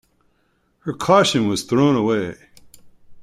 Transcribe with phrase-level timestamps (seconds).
[0.79, 2.35] Her caution was thrown away.